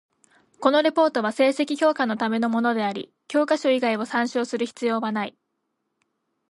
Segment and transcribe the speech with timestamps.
[0.59, 5.37] このレポートは成績評価のためのものであり、教科書以外を参照する必要なない。